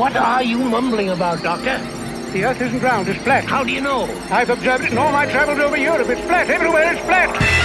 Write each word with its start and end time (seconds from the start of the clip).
What 0.00 0.16
are 0.16 0.42
you 0.42 0.56
mumbling 0.56 1.10
about, 1.10 1.42
Doctor? 1.42 1.76
The 2.32 2.46
earth 2.46 2.58
isn't 2.62 2.80
round, 2.80 3.06
it's 3.10 3.22
flat. 3.22 3.44
How 3.44 3.62
do 3.62 3.70
you 3.70 3.82
know? 3.82 4.04
I've 4.30 4.48
observed 4.48 4.84
it 4.84 4.92
in 4.92 4.96
all 4.96 5.12
my 5.12 5.26
travels 5.26 5.58
over 5.58 5.76
Europe. 5.76 6.08
It's 6.08 6.22
flat. 6.22 6.48
Everywhere 6.48 6.94
it's 6.94 7.04
flat. 7.04 7.59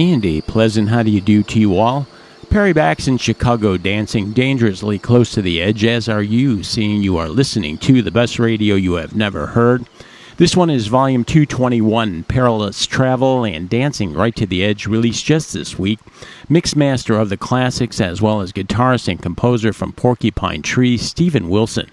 And 0.00 0.24
a 0.24 0.40
pleasant 0.40 0.88
how 0.88 1.02
do 1.02 1.10
you 1.10 1.20
do 1.20 1.42
to 1.42 1.60
you 1.60 1.76
all. 1.76 2.06
Perry 2.48 2.72
Bax 2.72 3.06
in 3.06 3.18
Chicago 3.18 3.76
dancing 3.76 4.32
dangerously 4.32 4.98
close 4.98 5.30
to 5.32 5.42
the 5.42 5.60
edge, 5.60 5.84
as 5.84 6.08
are 6.08 6.22
you, 6.22 6.62
seeing 6.62 7.02
you 7.02 7.18
are 7.18 7.28
listening 7.28 7.76
to 7.76 8.00
the 8.00 8.10
best 8.10 8.38
radio 8.38 8.76
you 8.76 8.94
have 8.94 9.14
never 9.14 9.48
heard. 9.48 9.84
This 10.38 10.56
one 10.56 10.70
is 10.70 10.86
Volume 10.86 11.22
221, 11.22 12.22
Perilous 12.22 12.86
Travel 12.86 13.44
and 13.44 13.68
Dancing 13.68 14.14
Right 14.14 14.34
to 14.36 14.46
the 14.46 14.64
Edge, 14.64 14.86
released 14.86 15.26
just 15.26 15.52
this 15.52 15.78
week. 15.78 15.98
Mixed 16.48 16.76
master 16.76 17.18
of 17.18 17.28
the 17.28 17.36
classics, 17.36 18.00
as 18.00 18.22
well 18.22 18.40
as 18.40 18.54
guitarist 18.54 19.06
and 19.06 19.20
composer 19.20 19.74
from 19.74 19.92
Porcupine 19.92 20.62
Tree, 20.62 20.96
Steven 20.96 21.50
Wilson 21.50 21.90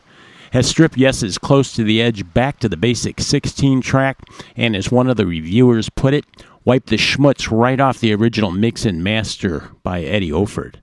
has 0.53 0.65
stripped 0.65 0.95
Yes's 0.97 1.37
Close 1.37 1.73
to 1.73 1.83
the 1.83 2.01
Edge 2.01 2.33
back 2.33 2.57
to 2.59 2.69
the 2.69 2.77
basic 2.77 3.19
16 3.19 3.81
track, 3.81 4.17
and 4.55 4.77
as 4.77 4.89
one 4.89 5.09
of 5.09 5.17
the 5.17 5.25
reviewers 5.25 5.89
put 5.89 6.13
it, 6.13 6.23
wiped 6.67 6.89
the 6.89 6.97
schmutz 6.97 7.49
right 7.49 7.79
off 7.79 8.01
the 8.01 8.13
original 8.13 8.51
mix 8.51 8.83
and 8.83 9.01
master 9.01 9.71
by 9.83 10.01
Eddy 10.01 10.31
Offord. 10.31 10.75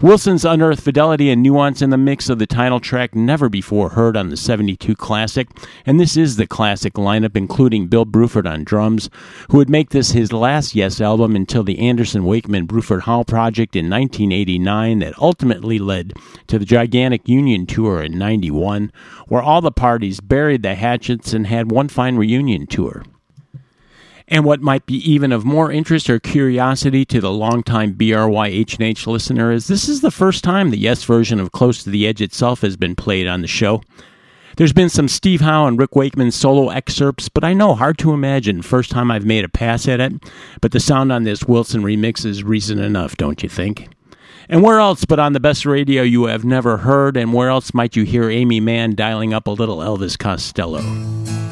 Wilson's 0.00 0.46
unearthed 0.46 0.82
fidelity 0.82 1.28
and 1.28 1.42
nuance 1.42 1.82
in 1.82 1.90
the 1.90 1.98
mix 1.98 2.30
of 2.30 2.38
the 2.38 2.46
title 2.46 2.80
track 2.80 3.14
never 3.14 3.50
before 3.50 3.90
heard 3.90 4.16
on 4.16 4.30
the 4.30 4.36
72 4.38 4.96
Classic, 4.96 5.46
and 5.84 6.00
this 6.00 6.16
is 6.16 6.36
the 6.36 6.46
classic 6.46 6.94
lineup, 6.94 7.36
including 7.36 7.86
Bill 7.86 8.06
Bruford 8.06 8.50
on 8.50 8.64
drums, 8.64 9.10
who 9.50 9.58
would 9.58 9.68
make 9.68 9.90
this 9.90 10.12
his 10.12 10.32
last 10.32 10.74
Yes 10.74 11.02
album 11.02 11.36
until 11.36 11.64
the 11.64 11.80
Anderson 11.80 12.24
Wakeman 12.24 12.66
Bruford 12.66 13.02
Hall 13.02 13.22
project 13.22 13.76
in 13.76 13.90
1989 13.90 15.00
that 15.00 15.18
ultimately 15.18 15.78
led 15.78 16.14
to 16.46 16.58
the 16.58 16.64
gigantic 16.64 17.28
Union 17.28 17.66
tour 17.66 18.02
in 18.02 18.16
91, 18.16 18.90
where 19.28 19.42
all 19.42 19.60
the 19.60 19.70
parties 19.70 20.20
buried 20.20 20.62
the 20.62 20.76
hatchets 20.76 21.34
and 21.34 21.46
had 21.46 21.70
one 21.70 21.88
fine 21.88 22.16
reunion 22.16 22.66
tour. 22.66 23.02
And 24.32 24.44
what 24.44 24.62
might 24.62 24.86
be 24.86 24.94
even 25.10 25.32
of 25.32 25.44
more 25.44 25.72
interest 25.72 26.08
or 26.08 26.20
curiosity 26.20 27.04
to 27.06 27.20
the 27.20 27.32
longtime 27.32 27.94
BRY 27.94 28.46
H&H 28.46 29.06
listener 29.08 29.50
is 29.50 29.66
this 29.66 29.88
is 29.88 30.02
the 30.02 30.12
first 30.12 30.44
time 30.44 30.70
the 30.70 30.78
Yes 30.78 31.02
version 31.02 31.40
of 31.40 31.50
Close 31.50 31.82
to 31.82 31.90
the 31.90 32.06
Edge 32.06 32.22
itself 32.22 32.60
has 32.60 32.76
been 32.76 32.94
played 32.94 33.26
on 33.26 33.42
the 33.42 33.48
show. 33.48 33.82
There's 34.56 34.72
been 34.72 34.88
some 34.88 35.08
Steve 35.08 35.40
Howe 35.40 35.66
and 35.66 35.78
Rick 35.78 35.96
Wakeman 35.96 36.30
solo 36.30 36.68
excerpts, 36.68 37.28
but 37.28 37.42
I 37.42 37.54
know 37.54 37.74
hard 37.74 37.98
to 37.98 38.12
imagine 38.12 38.62
first 38.62 38.90
time 38.90 39.10
I've 39.10 39.24
made 39.24 39.44
a 39.44 39.48
pass 39.48 39.88
at 39.88 40.00
it. 40.00 40.12
But 40.60 40.70
the 40.70 40.80
sound 40.80 41.10
on 41.10 41.24
this 41.24 41.44
Wilson 41.44 41.82
remix 41.82 42.24
is 42.24 42.44
reason 42.44 42.78
enough, 42.78 43.16
don't 43.16 43.42
you 43.42 43.48
think? 43.48 43.88
And 44.48 44.62
where 44.62 44.78
else 44.78 45.04
but 45.04 45.18
on 45.18 45.32
the 45.32 45.40
best 45.40 45.66
radio 45.66 46.02
you 46.02 46.26
have 46.26 46.44
never 46.44 46.78
heard, 46.78 47.16
and 47.16 47.32
where 47.32 47.48
else 47.48 47.74
might 47.74 47.96
you 47.96 48.04
hear 48.04 48.28
Aimee 48.28 48.60
Mann 48.60 48.94
dialing 48.94 49.32
up 49.34 49.48
a 49.48 49.52
little 49.52 49.78
Elvis 49.78 50.16
Costello? 50.18 51.49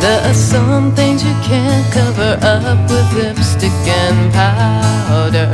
There 0.00 0.22
are 0.30 0.34
some 0.34 0.94
things 0.94 1.22
you 1.22 1.34
can't 1.42 1.86
cover 1.92 2.38
up 2.40 2.90
with 2.90 3.12
lipstick 3.12 3.70
and 3.86 4.32
powder. 4.32 5.52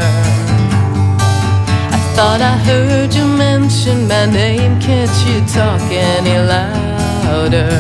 I 1.90 1.98
thought 2.14 2.40
I 2.40 2.56
heard 2.68 3.12
you 3.12 3.26
mention 3.26 4.06
my 4.06 4.26
name. 4.26 4.78
Can't 4.80 5.10
you 5.26 5.40
talk 5.52 5.82
any 5.90 6.38
louder? 6.38 7.70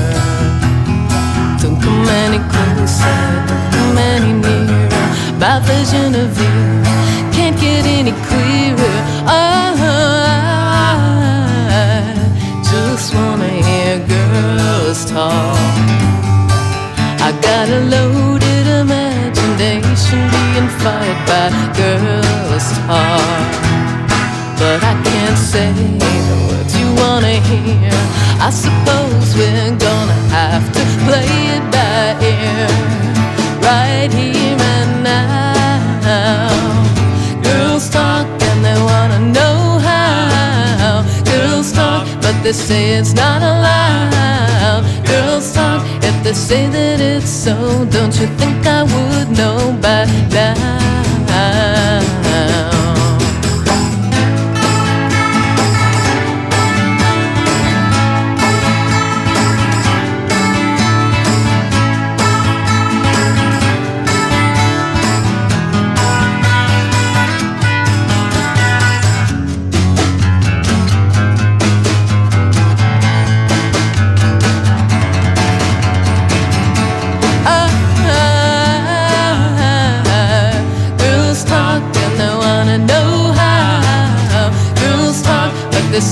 Don't 1.62 1.80
come 1.80 2.08
any 2.24 2.40
closer, 2.50 3.16
don't 3.46 3.70
come 3.70 3.98
any 3.98 4.32
nearer. 4.32 4.88
My 5.38 5.60
vision 5.60 6.14
of 6.24 6.36
you 6.36 6.56
can't 7.30 7.56
get 7.60 7.86
any 7.86 8.12
clearer. 8.26 8.96
Oh, 9.38 9.76
I 11.70 12.60
just 12.70 13.14
wanna 13.14 13.50
hear 13.68 13.98
girls 14.08 15.04
talk. 15.08 15.86
I 17.26 17.32
got 17.40 17.68
a 17.68 17.80
loaded 17.80 18.66
imagination 18.82 20.20
being 20.30 20.68
fired 20.78 21.20
by 21.26 21.50
girls' 21.74 22.70
talk. 22.86 23.50
But 24.60 24.78
I 24.84 24.94
can't 25.02 25.36
say 25.36 25.72
the 25.74 26.36
words 26.46 26.72
you 26.78 26.88
wanna 27.02 27.36
hear. 27.50 27.90
I 28.38 28.50
suppose 28.50 29.26
we're 29.34 29.74
gonna 29.74 30.20
have 30.38 30.66
to 30.76 30.82
play 31.04 31.32
it 31.56 31.64
by 31.74 32.14
ear, 32.32 32.68
right 33.60 34.12
here 34.14 34.62
and 34.76 35.02
now. 35.02 36.52
Girls 37.42 37.90
talk 37.90 38.28
and 38.50 38.64
they 38.64 38.78
wanna 38.90 39.18
know 39.34 39.65
they 42.46 42.52
say 42.52 42.92
it's 42.92 43.12
not 43.12 43.42
allowed. 43.42 44.84
Girls 45.04 45.52
talk 45.52 45.82
if 46.04 46.14
they 46.22 46.32
say 46.32 46.68
that 46.68 47.00
it's 47.00 47.28
so, 47.28 47.84
don't 47.90 48.14
you 48.20 48.28
think 48.38 48.64
I 48.64 48.84
would 48.84 49.36
know 49.36 49.76
by 49.82 50.04
now? 50.30 52.35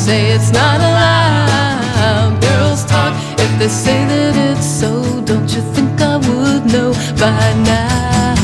Say 0.04 0.32
it's 0.32 0.52
not 0.52 0.80
allowed. 0.80 2.38
Girls 2.42 2.84
talk 2.84 3.14
if 3.40 3.50
they 3.58 3.68
say 3.68 4.04
that 4.12 4.36
it's 4.48 4.66
so. 4.80 4.90
Don't 5.24 5.50
you 5.54 5.62
think 5.74 5.98
I 5.98 6.16
would 6.26 6.62
know 6.74 6.92
by 7.24 7.46
now? 7.64 8.34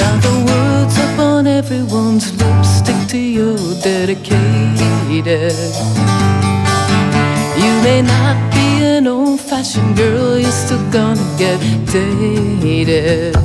Now 0.00 0.14
the 0.26 0.34
words 0.48 0.98
up 0.98 1.18
on 1.20 1.46
everyone's 1.46 2.26
lips 2.40 2.68
stick 2.80 3.00
to 3.12 3.18
you 3.18 3.56
dedicated. 3.80 5.54
You 7.62 7.72
may 7.86 8.02
not 8.02 8.36
be 8.54 8.66
an 8.96 9.06
old 9.06 9.40
fashioned 9.40 9.96
girl, 9.96 10.36
you're 10.36 10.58
still 10.64 10.84
gonna 10.90 11.28
get 11.38 11.60
dated. 11.92 13.36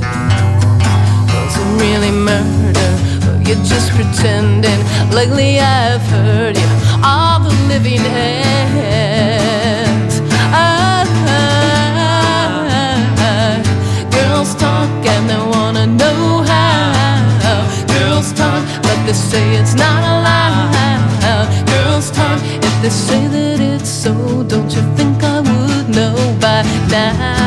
Wasn't 1.32 1.72
really 1.80 2.12
but 2.26 2.61
you're 3.52 3.64
just 3.64 3.90
pretending. 3.92 4.80
Lately 5.10 5.60
I've 5.60 6.00
heard 6.02 6.56
you 6.56 6.66
all 7.04 7.40
the 7.40 7.50
living 7.68 8.00
hands. 8.00 9.42
Ah, 10.54 11.04
girls 14.10 14.54
talk 14.54 14.88
and 15.06 15.28
they 15.28 15.36
wanna 15.36 15.86
know 15.86 16.42
how. 16.42 17.66
Girls 17.98 18.32
talk, 18.32 18.64
but 18.82 18.98
they 19.06 19.12
say 19.12 19.54
it's 19.56 19.74
not 19.74 20.02
allowed. 20.14 21.48
Girls 21.66 22.10
talk 22.10 22.40
if 22.66 22.74
they 22.82 22.90
say 22.90 23.26
that 23.26 23.60
it's 23.60 23.90
so. 23.90 24.42
Don't 24.44 24.72
you 24.74 24.82
think 24.96 25.22
I 25.22 25.40
would 25.40 25.88
know 25.94 26.16
by 26.40 26.62
now? 26.90 27.41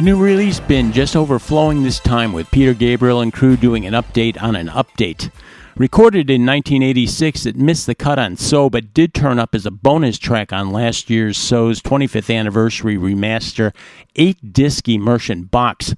The 0.00 0.06
new 0.06 0.16
release 0.16 0.60
bin 0.60 0.92
just 0.92 1.14
overflowing 1.14 1.82
this 1.82 2.00
time 2.00 2.32
with 2.32 2.50
Peter 2.50 2.72
Gabriel 2.72 3.20
and 3.20 3.30
crew 3.30 3.58
doing 3.58 3.84
an 3.84 3.92
update 3.92 4.42
on 4.42 4.56
an 4.56 4.68
update. 4.68 5.30
Recorded 5.76 6.30
in 6.30 6.46
1986, 6.46 7.44
it 7.44 7.56
missed 7.56 7.84
the 7.84 7.94
cut 7.94 8.18
on 8.18 8.38
So, 8.38 8.70
but 8.70 8.94
did 8.94 9.12
turn 9.12 9.38
up 9.38 9.54
as 9.54 9.66
a 9.66 9.70
bonus 9.70 10.18
track 10.18 10.54
on 10.54 10.70
last 10.70 11.10
year's 11.10 11.36
So's 11.36 11.82
25th 11.82 12.34
anniversary 12.34 12.96
remaster 12.96 13.74
8 14.16 14.54
disc 14.54 14.88
immersion 14.88 15.42
box. 15.42 15.94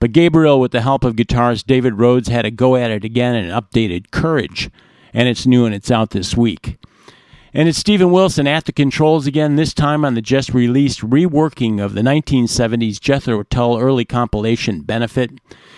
But 0.00 0.12
Gabriel, 0.12 0.58
with 0.58 0.72
the 0.72 0.80
help 0.80 1.04
of 1.04 1.16
guitarist 1.16 1.66
David 1.66 1.98
Rhodes, 1.98 2.28
had 2.28 2.46
a 2.46 2.50
go 2.50 2.76
at 2.76 2.90
it 2.90 3.04
again 3.04 3.34
and 3.34 3.50
updated 3.50 4.12
Courage. 4.12 4.70
And 5.12 5.28
it's 5.28 5.46
new 5.46 5.66
and 5.66 5.74
it's 5.74 5.90
out 5.90 6.12
this 6.12 6.34
week. 6.34 6.78
And 7.54 7.68
it's 7.68 7.78
Steven 7.78 8.10
Wilson 8.10 8.46
at 8.46 8.64
the 8.64 8.72
controls 8.72 9.26
again, 9.26 9.56
this 9.56 9.74
time 9.74 10.06
on 10.06 10.14
the 10.14 10.22
just 10.22 10.54
released 10.54 11.02
reworking 11.02 11.84
of 11.84 11.92
the 11.92 12.00
1970s 12.00 12.98
Jethro 12.98 13.42
Tull 13.42 13.78
early 13.78 14.06
compilation 14.06 14.80
Benefit. 14.80 15.32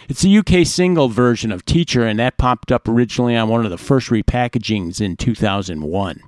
It's 0.09 0.25
a 0.25 0.39
UK 0.39 0.65
single 0.65 1.09
version 1.09 1.51
of 1.51 1.65
Teacher, 1.65 2.07
and 2.07 2.17
that 2.21 2.39
popped 2.39 2.71
up 2.71 2.87
originally 2.87 3.37
on 3.37 3.49
one 3.49 3.65
of 3.65 3.73
the 3.73 3.79
first 3.79 4.11
repackagings 4.11 5.01
in 5.01 5.17
2001. 5.17 6.21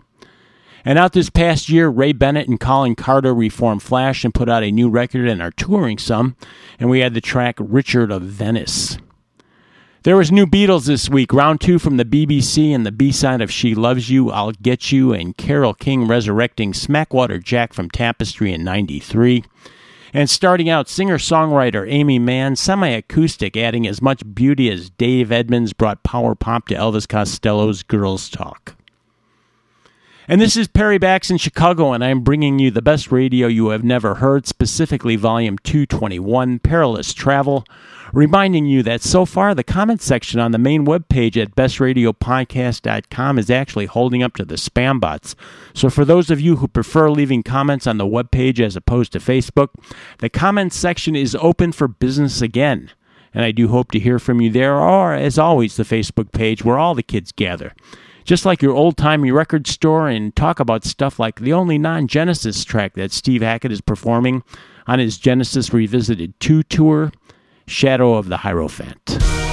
And 0.84 0.98
out 0.98 1.12
this 1.12 1.30
past 1.30 1.68
year, 1.68 1.88
Ray 1.88 2.12
Bennett 2.12 2.48
and 2.48 2.58
Colin 2.58 2.96
Carter 2.96 3.32
reformed 3.32 3.84
Flash 3.84 4.24
and 4.24 4.34
put 4.34 4.48
out 4.48 4.64
a 4.64 4.72
new 4.72 4.88
record 4.88 5.28
and 5.28 5.40
are 5.40 5.52
touring 5.52 5.98
some, 5.98 6.34
and 6.80 6.90
we 6.90 7.00
had 7.00 7.14
the 7.14 7.20
track 7.20 7.54
Richard 7.60 8.10
of 8.10 8.22
Venice. 8.22 8.98
There 10.06 10.16
was 10.16 10.30
new 10.30 10.46
Beatles 10.46 10.86
this 10.86 11.08
week, 11.08 11.32
round 11.32 11.60
two 11.60 11.80
from 11.80 11.96
the 11.96 12.04
BBC 12.04 12.72
and 12.72 12.86
the 12.86 12.92
B-side 12.92 13.40
of 13.40 13.50
She 13.50 13.74
Loves 13.74 14.08
You, 14.08 14.30
I'll 14.30 14.52
Get 14.52 14.92
You, 14.92 15.12
and 15.12 15.36
Carole 15.36 15.74
King 15.74 16.06
resurrecting 16.06 16.74
Smackwater 16.74 17.42
Jack 17.42 17.72
from 17.72 17.90
Tapestry 17.90 18.52
in 18.52 18.62
93. 18.62 19.42
And 20.12 20.30
starting 20.30 20.68
out, 20.68 20.88
singer-songwriter 20.88 21.90
Aimee 21.90 22.20
Mann, 22.20 22.54
semi-acoustic, 22.54 23.56
adding 23.56 23.84
as 23.84 24.00
much 24.00 24.22
beauty 24.32 24.70
as 24.70 24.90
Dave 24.90 25.32
Edmunds 25.32 25.72
brought 25.72 26.04
power 26.04 26.36
pop 26.36 26.68
to 26.68 26.76
Elvis 26.76 27.08
Costello's 27.08 27.82
Girls 27.82 28.28
Talk. 28.28 28.76
And 30.28 30.40
this 30.40 30.56
is 30.56 30.68
Perry 30.68 30.98
Bax 30.98 31.32
in 31.32 31.38
Chicago, 31.38 31.92
and 31.92 32.04
I'm 32.04 32.20
bringing 32.20 32.60
you 32.60 32.70
the 32.70 32.80
best 32.80 33.10
radio 33.10 33.48
you 33.48 33.70
have 33.70 33.82
never 33.82 34.14
heard, 34.14 34.46
specifically 34.46 35.16
Volume 35.16 35.58
221, 35.58 36.60
Perilous 36.60 37.12
Travel 37.12 37.64
reminding 38.16 38.64
you 38.64 38.82
that 38.82 39.02
so 39.02 39.26
far 39.26 39.54
the 39.54 39.62
comment 39.62 40.00
section 40.00 40.40
on 40.40 40.50
the 40.50 40.58
main 40.58 40.86
webpage 40.86 41.36
at 41.36 41.54
bestradiopodcast.com 41.54 43.38
is 43.38 43.50
actually 43.50 43.84
holding 43.84 44.22
up 44.22 44.34
to 44.34 44.44
the 44.46 44.54
spam 44.54 44.98
bots. 44.98 45.36
So 45.74 45.90
for 45.90 46.02
those 46.02 46.30
of 46.30 46.40
you 46.40 46.56
who 46.56 46.66
prefer 46.66 47.10
leaving 47.10 47.42
comments 47.42 47.86
on 47.86 47.98
the 47.98 48.06
webpage 48.06 48.58
as 48.58 48.74
opposed 48.74 49.12
to 49.12 49.18
Facebook, 49.18 49.68
the 50.20 50.30
comments 50.30 50.76
section 50.76 51.14
is 51.14 51.36
open 51.36 51.72
for 51.72 51.88
business 51.88 52.40
again. 52.40 52.90
And 53.34 53.44
I 53.44 53.50
do 53.50 53.68
hope 53.68 53.92
to 53.92 53.98
hear 53.98 54.18
from 54.18 54.40
you 54.40 54.50
there, 54.50 54.76
or 54.76 55.12
as 55.12 55.38
always, 55.38 55.76
the 55.76 55.82
Facebook 55.82 56.32
page 56.32 56.64
where 56.64 56.78
all 56.78 56.94
the 56.94 57.02
kids 57.02 57.32
gather 57.32 57.74
just 58.24 58.44
like 58.44 58.60
your 58.60 58.74
old 58.74 58.96
timey 58.96 59.30
record 59.30 59.68
store, 59.68 60.08
and 60.08 60.34
talk 60.34 60.58
about 60.58 60.84
stuff 60.84 61.20
like 61.20 61.38
the 61.38 61.52
only 61.52 61.78
non 61.78 62.08
Genesis 62.08 62.64
track 62.64 62.94
that 62.94 63.12
Steve 63.12 63.40
Hackett 63.40 63.70
is 63.70 63.80
performing 63.80 64.42
on 64.88 64.98
his 64.98 65.16
Genesis 65.16 65.72
Revisited 65.72 66.38
2 66.40 66.64
tour, 66.64 67.12
Shadow 67.68 68.14
of 68.14 68.28
the 68.28 68.36
Hierophant. 68.38 69.45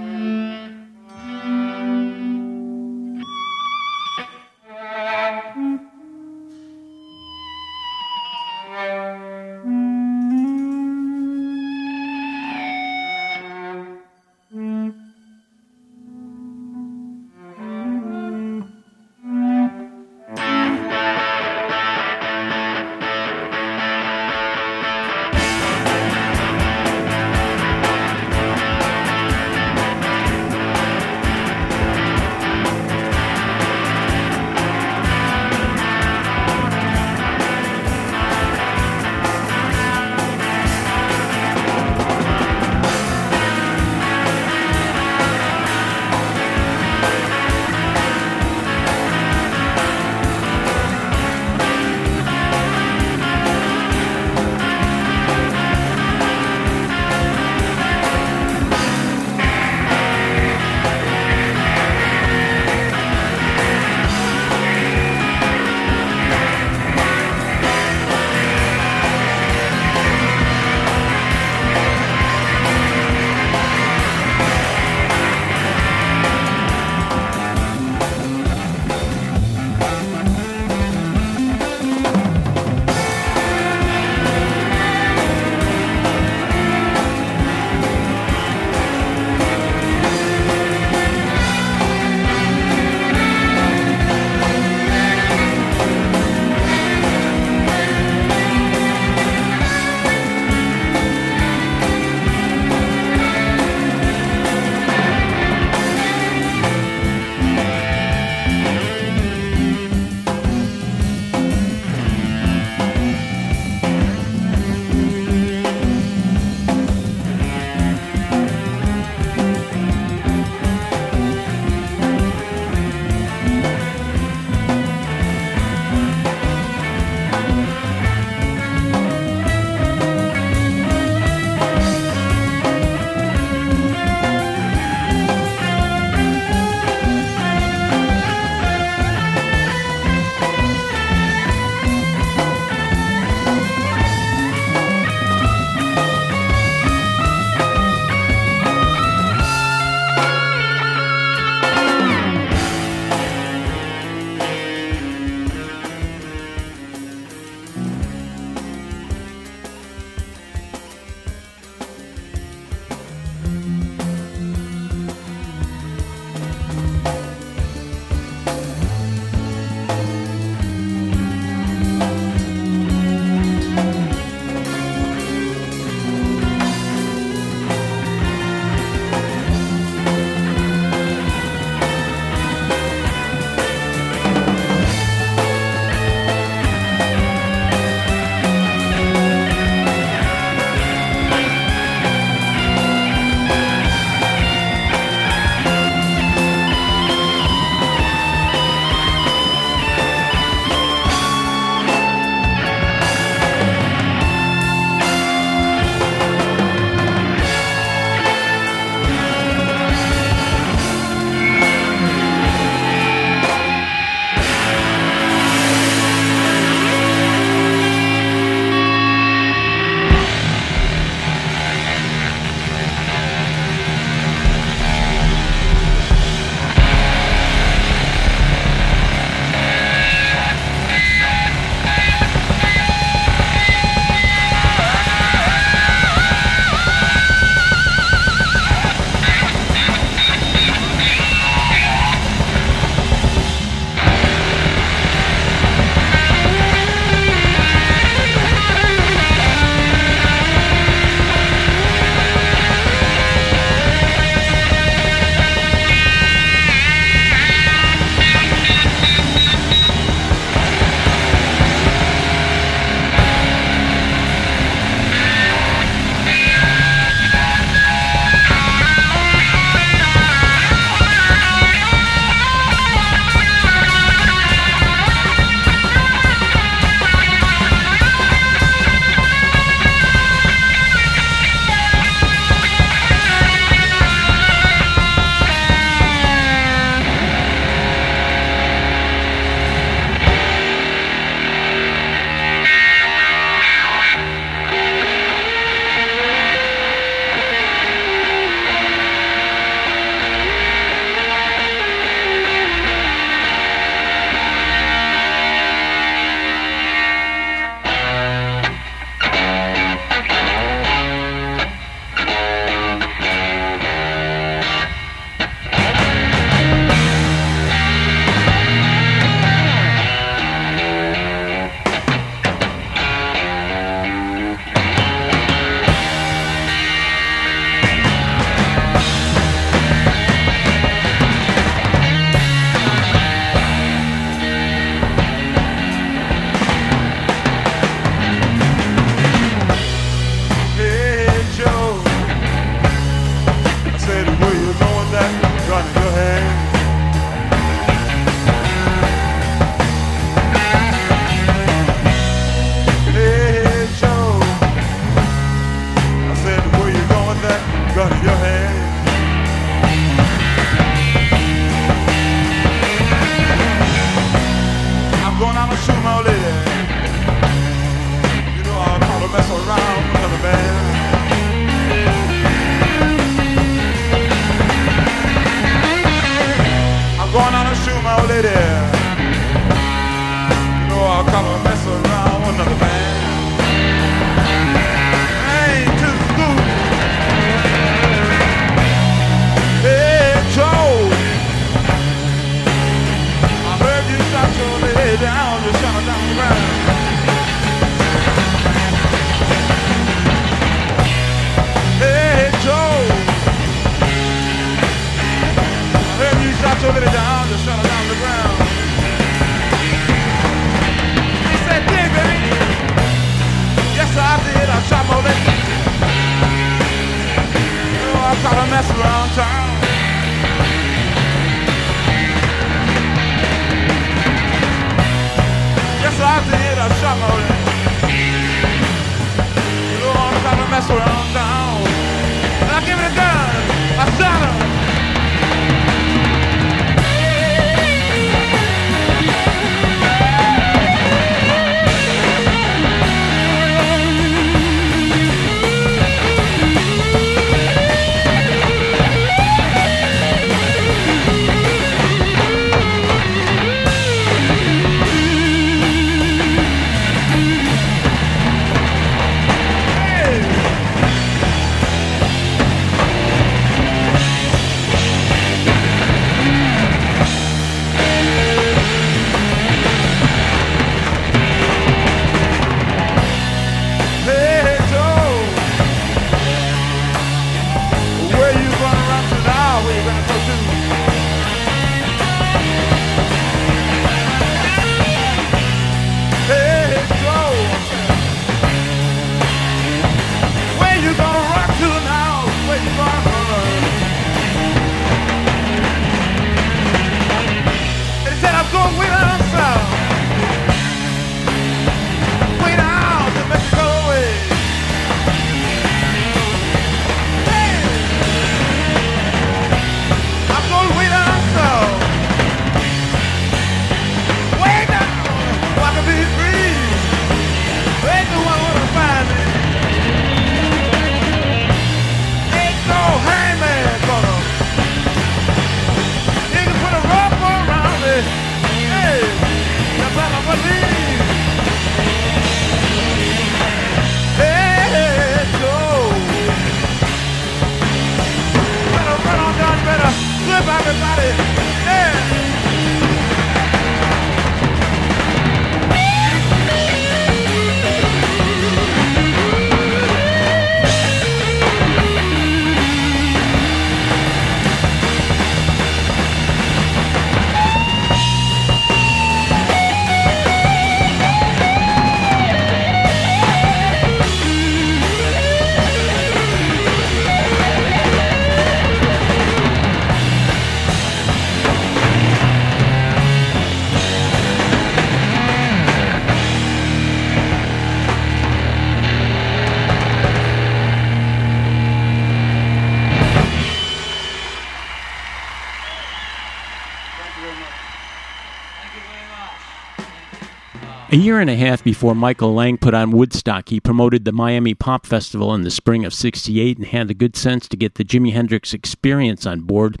Year 591.26 591.40
and 591.40 591.50
a 591.50 591.56
half 591.56 591.82
before 591.82 592.14
Michael 592.14 592.54
Lang 592.54 592.78
put 592.78 592.94
on 592.94 593.10
Woodstock, 593.10 593.70
he 593.70 593.80
promoted 593.80 594.24
the 594.24 594.30
Miami 594.30 594.74
Pop 594.74 595.04
Festival 595.04 595.52
in 595.54 595.62
the 595.62 595.72
spring 595.72 596.04
of 596.04 596.14
68 596.14 596.76
and 596.76 596.86
had 596.86 597.08
the 597.08 597.14
good 597.14 597.34
sense 597.34 597.66
to 597.66 597.76
get 597.76 597.96
the 597.96 598.04
Jimi 598.04 598.32
Hendrix 598.32 598.72
experience 598.72 599.44
on 599.44 599.62
board. 599.62 600.00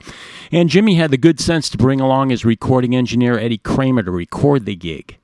And 0.52 0.70
Jimi 0.70 0.94
had 0.94 1.10
the 1.10 1.16
good 1.16 1.40
sense 1.40 1.68
to 1.70 1.78
bring 1.78 2.00
along 2.00 2.30
his 2.30 2.44
recording 2.44 2.94
engineer 2.94 3.40
Eddie 3.40 3.58
Kramer 3.58 4.04
to 4.04 4.10
record 4.12 4.66
the 4.66 4.76
gig. 4.76 5.18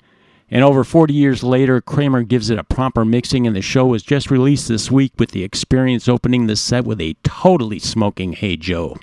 And 0.51 0.65
over 0.65 0.83
40 0.83 1.15
years 1.15 1.45
later, 1.45 1.81
Kramer 1.81 2.25
gives 2.25 2.51
it 2.51 2.59
a 2.59 2.65
proper 2.65 3.05
mixing, 3.05 3.47
and 3.47 3.55
the 3.55 3.63
show 3.63 3.87
was 3.87 4.03
just 4.03 4.29
released 4.29 4.67
this 4.67 4.91
week 4.91 5.13
with 5.21 5.31
the 5.31 5.45
experience 5.45 6.09
opening 6.09 6.49
the 6.49 6.57
set 6.57 6.85
with 6.85 7.01
a 7.01 7.15
totally 7.23 7.79
smoking 7.79 8.33
Hey 8.33 8.57
Joe. 8.57 8.97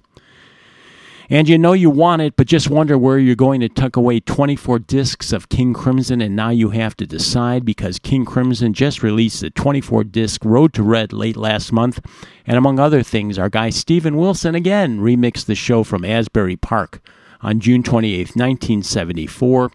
And 1.31 1.47
you 1.47 1.59
know 1.59 1.73
you 1.73 1.91
want 1.91 2.23
it, 2.23 2.35
but 2.35 2.47
just 2.47 2.71
wonder 2.71 2.97
where 2.97 3.19
you're 3.19 3.35
going 3.35 3.61
to 3.61 3.69
tuck 3.69 3.95
away 3.95 4.19
24 4.19 4.79
discs 4.79 5.31
of 5.31 5.47
King 5.47 5.75
Crimson, 5.75 6.21
and 6.21 6.35
now 6.35 6.49
you 6.49 6.71
have 6.71 6.97
to 6.97 7.05
decide 7.05 7.63
because 7.63 7.99
King 7.99 8.25
Crimson 8.25 8.73
just 8.73 9.03
released 9.03 9.41
the 9.41 9.51
24 9.51 10.05
disc 10.05 10.43
Road 10.43 10.73
to 10.73 10.81
Red 10.81 11.13
late 11.13 11.37
last 11.37 11.71
month, 11.71 12.03
and 12.47 12.57
among 12.57 12.79
other 12.79 13.03
things, 13.03 13.37
our 13.37 13.47
guy 13.47 13.69
Steven 13.69 14.17
Wilson 14.17 14.55
again 14.55 15.01
remixed 15.01 15.45
the 15.45 15.53
show 15.53 15.83
from 15.83 16.03
Asbury 16.03 16.55
Park 16.55 16.99
on 17.41 17.59
June 17.59 17.83
28, 17.83 18.35
1974. 18.35 19.71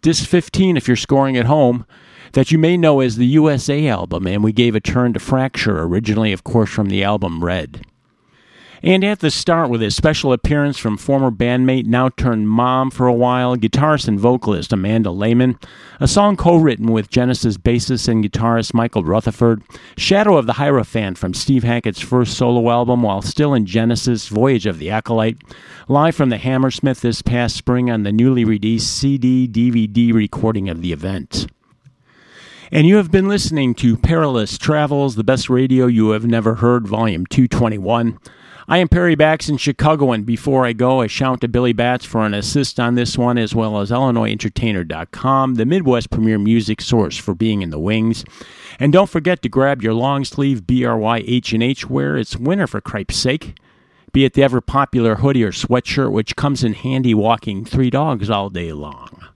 Disc 0.00 0.26
15, 0.26 0.78
if 0.78 0.88
you're 0.88 0.96
scoring 0.96 1.36
at 1.36 1.44
home, 1.44 1.84
that 2.32 2.50
you 2.50 2.56
may 2.56 2.78
know 2.78 3.00
as 3.00 3.16
the 3.16 3.26
USA 3.26 3.88
album, 3.88 4.26
and 4.26 4.42
we 4.42 4.52
gave 4.52 4.74
a 4.74 4.80
turn 4.80 5.12
to 5.12 5.20
Fracture, 5.20 5.82
originally, 5.82 6.32
of 6.32 6.44
course, 6.44 6.70
from 6.70 6.88
the 6.88 7.04
album 7.04 7.44
Red. 7.44 7.84
And 8.84 9.02
at 9.02 9.20
the 9.20 9.30
start, 9.30 9.70
with 9.70 9.82
a 9.82 9.90
special 9.90 10.30
appearance 10.30 10.76
from 10.76 10.98
former 10.98 11.30
bandmate, 11.30 11.86
now 11.86 12.10
turned 12.10 12.50
mom 12.50 12.90
for 12.90 13.06
a 13.06 13.14
while, 13.14 13.56
guitarist 13.56 14.08
and 14.08 14.20
vocalist 14.20 14.74
Amanda 14.74 15.10
Lehmann, 15.10 15.58
a 16.00 16.06
song 16.06 16.36
co 16.36 16.56
written 16.56 16.92
with 16.92 17.08
Genesis 17.08 17.56
bassist 17.56 18.08
and 18.08 18.22
guitarist 18.22 18.74
Michael 18.74 19.02
Rutherford, 19.02 19.62
Shadow 19.96 20.36
of 20.36 20.44
the 20.44 20.52
Hierophant 20.52 21.16
from 21.16 21.32
Steve 21.32 21.64
Hackett's 21.64 22.02
first 22.02 22.36
solo 22.36 22.70
album 22.70 23.02
while 23.02 23.22
still 23.22 23.54
in 23.54 23.64
Genesis, 23.64 24.28
Voyage 24.28 24.66
of 24.66 24.78
the 24.78 24.90
Acolyte, 24.90 25.40
live 25.88 26.14
from 26.14 26.28
the 26.28 26.36
Hammersmith 26.36 27.00
this 27.00 27.22
past 27.22 27.56
spring 27.56 27.90
on 27.90 28.02
the 28.02 28.12
newly 28.12 28.44
released 28.44 28.98
CD 28.98 29.48
DVD 29.48 30.12
recording 30.12 30.68
of 30.68 30.82
the 30.82 30.92
event. 30.92 31.46
And 32.70 32.86
you 32.86 32.96
have 32.96 33.10
been 33.10 33.28
listening 33.28 33.74
to 33.76 33.96
Perilous 33.96 34.58
Travels, 34.58 35.14
the 35.14 35.24
best 35.24 35.48
radio 35.48 35.86
you 35.86 36.10
have 36.10 36.26
never 36.26 36.56
heard, 36.56 36.86
Volume 36.86 37.24
221. 37.24 38.18
I 38.66 38.78
am 38.78 38.88
Perry 38.88 39.14
Bax 39.14 39.50
in 39.50 39.58
Chicago, 39.58 40.12
and 40.12 40.24
before 40.24 40.64
I 40.64 40.72
go, 40.72 41.02
a 41.02 41.08
shout 41.08 41.42
to 41.42 41.48
Billy 41.48 41.74
Bats 41.74 42.06
for 42.06 42.24
an 42.24 42.32
assist 42.32 42.80
on 42.80 42.94
this 42.94 43.18
one, 43.18 43.36
as 43.36 43.54
well 43.54 43.78
as 43.78 43.90
IllinoisEntertainer.com, 43.90 45.56
the 45.56 45.66
Midwest 45.66 46.08
premier 46.08 46.38
music 46.38 46.80
source 46.80 47.18
for 47.18 47.34
being 47.34 47.60
in 47.60 47.68
the 47.68 47.78
wings. 47.78 48.24
And 48.78 48.90
don't 48.90 49.10
forget 49.10 49.42
to 49.42 49.50
grab 49.50 49.82
your 49.82 49.92
long 49.92 50.24
sleeve 50.24 50.66
BRY 50.66 51.22
H&H 51.26 51.90
wear. 51.90 52.16
It's 52.16 52.38
winter 52.38 52.66
for 52.66 52.80
cripe's 52.80 53.16
sake. 53.16 53.54
Be 54.14 54.24
it 54.24 54.32
the 54.32 54.42
ever 54.42 54.62
popular 54.62 55.16
hoodie 55.16 55.44
or 55.44 55.52
sweatshirt, 55.52 56.10
which 56.10 56.34
comes 56.34 56.64
in 56.64 56.72
handy 56.72 57.12
walking 57.12 57.66
three 57.66 57.90
dogs 57.90 58.30
all 58.30 58.48
day 58.48 58.72
long. 58.72 59.26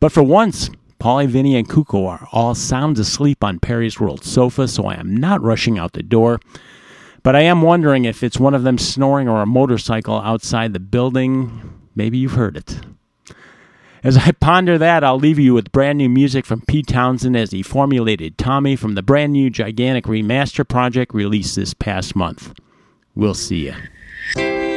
But 0.00 0.12
for 0.12 0.22
once, 0.22 0.70
Paulie, 0.98 1.28
Vinny, 1.28 1.56
and 1.56 1.68
Kuko 1.68 2.06
are 2.06 2.26
all 2.32 2.54
sound 2.54 2.98
asleep 2.98 3.44
on 3.44 3.58
Perry's 3.58 4.00
World 4.00 4.24
sofa, 4.24 4.66
so 4.66 4.86
I 4.86 4.94
am 4.94 5.14
not 5.14 5.42
rushing 5.42 5.78
out 5.78 5.92
the 5.92 6.02
door. 6.02 6.40
But 7.22 7.36
I 7.36 7.42
am 7.42 7.62
wondering 7.62 8.04
if 8.04 8.22
it's 8.22 8.40
one 8.40 8.54
of 8.54 8.64
them 8.64 8.78
snoring 8.78 9.28
or 9.28 9.42
a 9.42 9.46
motorcycle 9.46 10.20
outside 10.20 10.72
the 10.72 10.80
building. 10.80 11.80
Maybe 11.94 12.18
you've 12.18 12.32
heard 12.32 12.56
it. 12.56 12.80
As 14.02 14.16
I 14.16 14.32
ponder 14.32 14.78
that, 14.78 15.04
I'll 15.04 15.18
leave 15.18 15.38
you 15.38 15.54
with 15.54 15.70
brand 15.70 15.98
new 15.98 16.08
music 16.08 16.44
from 16.44 16.62
Pete 16.62 16.88
Townshend 16.88 17.36
as 17.36 17.52
he 17.52 17.62
formulated 17.62 18.36
Tommy 18.36 18.74
from 18.74 18.96
the 18.96 19.02
brand 19.02 19.32
new 19.32 19.48
gigantic 19.48 20.06
remaster 20.06 20.66
project 20.66 21.14
released 21.14 21.54
this 21.54 21.72
past 21.72 22.16
month. 22.16 22.52
We'll 23.14 23.34
see 23.34 23.70
you. 23.70 24.71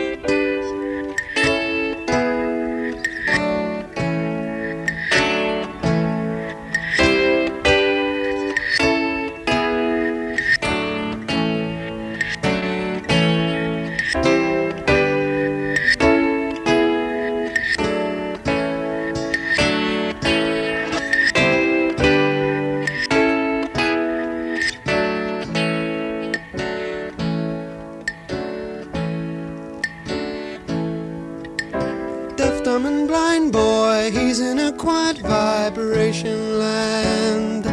dumb 32.66 32.88
and 32.88 33.08
blind 33.08 33.54
boy, 33.54 34.10
he's 34.12 34.40
in 34.40 34.58
a 34.58 34.72
quiet 34.74 35.20
vibration 35.20 36.58
land. 36.58 37.64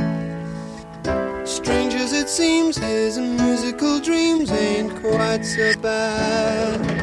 Strange 1.48 1.94
as 1.94 2.12
it 2.12 2.28
seems, 2.28 2.77
his 2.77 3.16
musical 3.16 3.98
dreams 4.01 4.52
ain't 4.52 4.94
quite 5.01 5.47
so 5.47 5.73
bad. 5.81 7.01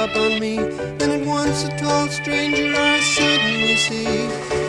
up 0.00 0.16
on 0.16 0.40
me. 0.40 0.56
Then 0.98 1.10
at 1.10 1.26
once 1.26 1.64
a 1.64 1.76
tall 1.76 2.08
stranger 2.08 2.72
I 2.74 3.00
suddenly 3.00 3.76
see. 3.76 4.06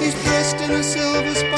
He's 0.03 0.16
dressed 0.24 0.60
in 0.60 0.72
a 0.72 0.84
silver. 0.84 1.51